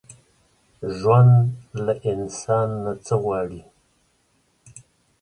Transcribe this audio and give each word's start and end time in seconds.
ژوند 0.97 1.35
له 1.85 1.93
انسان 2.11 2.69
نه 2.83 2.93
څه 3.05 3.15
غواړي؟ 3.23 3.61